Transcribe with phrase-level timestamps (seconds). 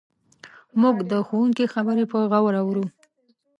[0.81, 2.85] موږ د ښوونکي خبرې په غور اورو.